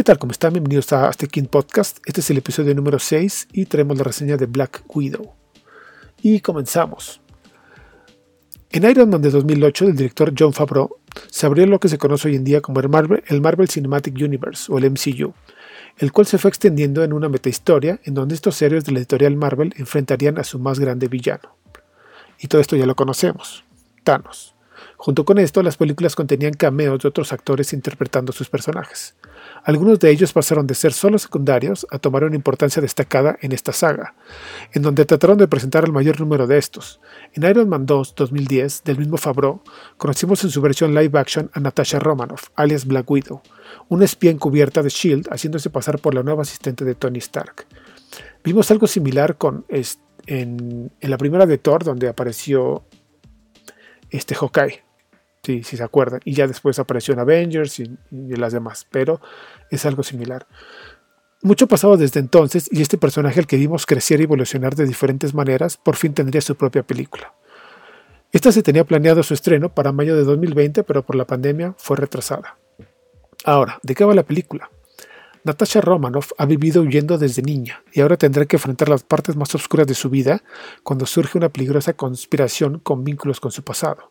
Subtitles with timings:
[0.00, 0.18] ¿qué tal?
[0.18, 0.54] ¿Cómo están?
[0.54, 1.98] Bienvenidos a King Podcast.
[2.06, 5.34] Este es el episodio número 6 y traemos la reseña de Black Widow.
[6.22, 7.20] Y comenzamos.
[8.70, 10.96] En Iron Man de 2008, el director John Favreau
[11.28, 14.14] se abrió lo que se conoce hoy en día como el Marvel, el Marvel Cinematic
[14.14, 15.34] Universe o el MCU,
[15.98, 19.36] el cual se fue extendiendo en una metahistoria en donde estos héroes de la editorial
[19.36, 21.56] Marvel enfrentarían a su más grande villano.
[22.38, 23.64] Y todo esto ya lo conocemos,
[24.02, 24.54] Thanos.
[24.96, 29.14] Junto con esto, las películas contenían cameos de otros actores interpretando sus personajes.
[29.64, 33.72] Algunos de ellos pasaron de ser solo secundarios a tomar una importancia destacada en esta
[33.72, 34.14] saga,
[34.72, 37.00] en donde trataron de presentar el mayor número de estos.
[37.34, 39.62] En Iron Man 2 2010, del mismo Favreau,
[39.96, 43.42] conocimos en su versión live action a Natasha Romanoff, alias Black Widow,
[43.88, 47.66] una espía encubierta de SHIELD haciéndose pasar por la nueva asistente de Tony Stark.
[48.42, 49.66] Vimos algo similar con
[50.26, 52.84] en, la primera de Thor, donde apareció
[54.10, 54.82] este Hawkeye,
[55.42, 56.20] si, si se acuerdan.
[56.24, 59.20] Y ya después apareció en Avengers y, las demás, pero
[59.70, 60.46] es algo similar.
[61.42, 65.32] Mucho pasado desde entonces y este personaje al que vimos crecer y evolucionar de diferentes
[65.34, 67.34] maneras por fin tendría su propia película.
[68.32, 71.96] Esta se tenía planeado su estreno para mayo de 2020, pero por la pandemia fue
[71.96, 72.58] retrasada.
[73.44, 74.70] Ahora, ¿de qué va la película?
[75.42, 79.54] Natasha Romanoff ha vivido huyendo desde niña y ahora tendrá que enfrentar las partes más
[79.54, 80.42] oscuras de su vida
[80.82, 84.10] cuando surge una peligrosa conspiración con vínculos con su pasado,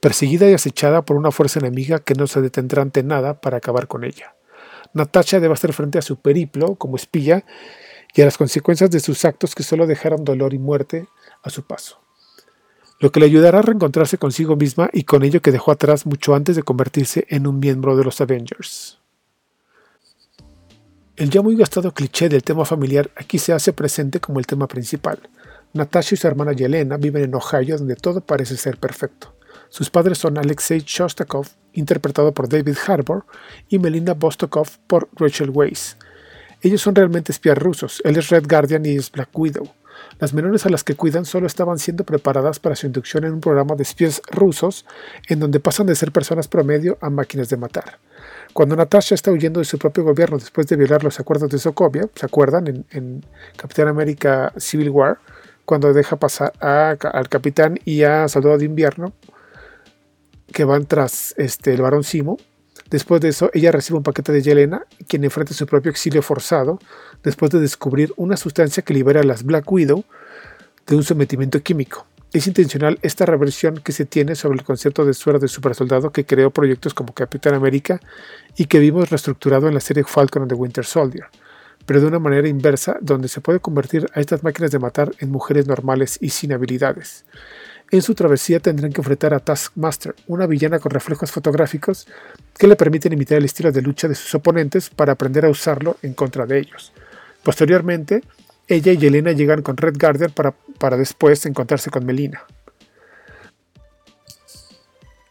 [0.00, 3.88] perseguida y acechada por una fuerza enemiga que no se detendrá ante nada para acabar
[3.88, 4.34] con ella.
[4.92, 7.46] Natasha debe hacer frente a su periplo como espía
[8.14, 11.08] y a las consecuencias de sus actos que solo dejaron dolor y muerte
[11.42, 12.02] a su paso,
[13.00, 16.34] lo que le ayudará a reencontrarse consigo misma y con ello que dejó atrás mucho
[16.34, 19.00] antes de convertirse en un miembro de los Avengers.
[21.16, 24.68] El ya muy gastado cliché del tema familiar aquí se hace presente como el tema
[24.68, 25.18] principal.
[25.72, 29.34] Natasha y su hermana Yelena viven en Ohio donde todo parece ser perfecto.
[29.70, 33.24] Sus padres son Alexei Shostakov, interpretado por David Harbour,
[33.70, 35.96] y Melina Bostokov por Rachel Weisz.
[36.60, 39.66] Ellos son realmente espías rusos, él es Red Guardian y es Black Widow.
[40.18, 43.40] Las menores a las que cuidan solo estaban siendo preparadas para su inducción en un
[43.40, 44.84] programa de espías rusos
[45.28, 47.98] en donde pasan de ser personas promedio a máquinas de matar.
[48.56, 52.08] Cuando Natasha está huyendo de su propio gobierno después de violar los acuerdos de Sokovia,
[52.14, 52.86] ¿se acuerdan?
[52.88, 53.22] En,
[53.54, 55.18] Capitán América Civil War,
[55.66, 59.12] cuando deja pasar al capitán y a Soldado de Invierno,
[60.54, 62.38] que van tras este, el varón Simo.
[62.88, 66.78] Después de eso, ella recibe un paquete de Yelena, quien enfrenta su propio exilio forzado,
[67.22, 70.02] después de descubrir una sustancia que libera a las Black Widow
[70.86, 72.06] de un sometimiento químico.
[72.36, 76.26] Es intencional esta reversión que se tiene sobre el concepto de suero de supersoldado que
[76.26, 77.98] creó proyectos como Capitán América
[78.58, 81.24] y que vimos reestructurado en la serie Falcon and the Winter Soldier,
[81.86, 85.30] pero de una manera inversa donde se puede convertir a estas máquinas de matar en
[85.30, 87.24] mujeres normales y sin habilidades.
[87.90, 92.06] En su travesía tendrán que enfrentar a Taskmaster, una villana con reflejos fotográficos
[92.58, 95.96] que le permiten imitar el estilo de lucha de sus oponentes para aprender a usarlo
[96.02, 96.92] en contra de ellos.
[97.42, 98.20] Posteriormente,
[98.68, 102.42] ella y Yelena llegan con Red Guardian para, para después encontrarse con Melina.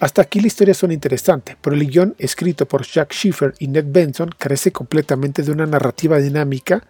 [0.00, 3.84] Hasta aquí la historia suena interesante, pero el guion escrito por Jack Schiffer y Ned
[3.88, 6.86] Benson carece completamente de una narrativa dinámica,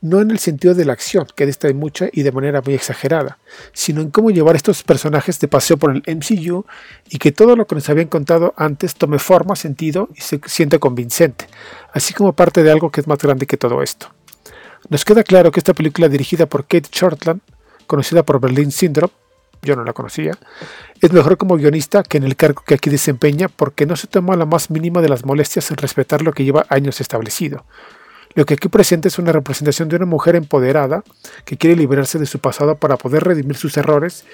[0.00, 2.72] no en el sentido de la acción, que esta de mucha y de manera muy
[2.72, 3.38] exagerada,
[3.74, 6.64] sino en cómo llevar estos personajes de paseo por el MCU
[7.10, 10.78] y que todo lo que nos habían contado antes tome forma, sentido y se sienta
[10.78, 11.48] convincente,
[11.92, 14.08] así como parte de algo que es más grande que todo esto.
[14.88, 17.40] Nos queda claro que esta película dirigida por Kate Shortland,
[17.86, 19.12] conocida por Berlin Syndrome,
[19.62, 20.32] yo no la conocía,
[21.00, 24.36] es mejor como guionista que en el cargo que aquí desempeña porque no se toma
[24.36, 27.64] la más mínima de las molestias en respetar lo que lleva años establecido.
[28.34, 31.02] Lo que aquí presenta es una representación de una mujer empoderada
[31.46, 34.26] que quiere liberarse de su pasado para poder redimir sus errores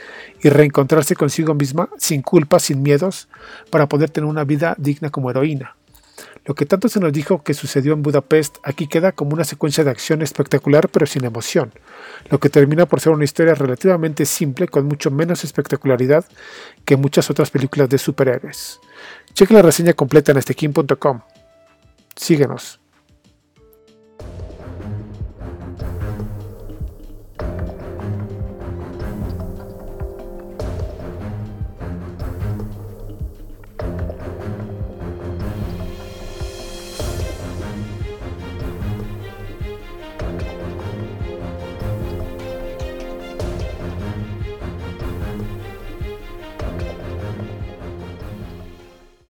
[0.42, 3.28] y reencontrarse consigo misma sin culpa, sin miedos,
[3.70, 5.76] para poder tener una vida digna como heroína.
[6.44, 9.84] Lo que tanto se nos dijo que sucedió en Budapest aquí queda como una secuencia
[9.84, 11.72] de acción espectacular pero sin emoción,
[12.30, 16.24] lo que termina por ser una historia relativamente simple con mucho menos espectacularidad
[16.84, 18.80] que muchas otras películas de superhéroes.
[19.34, 21.20] Cheque la reseña completa en estequín.com.
[22.16, 22.81] Síguenos.